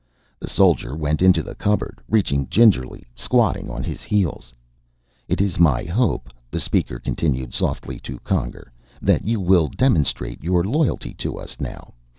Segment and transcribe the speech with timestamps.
[0.39, 4.51] The soldier went into the cupboard, reaching gingerly, squatting on his heels.
[5.27, 10.63] "It is my hope," the Speaker continued softly, to Conger, "that you will demonstrate your
[10.63, 11.93] loyalty to us, now.